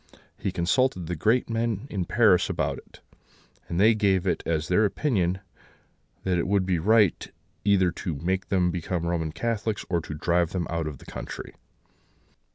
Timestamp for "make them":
8.15-8.71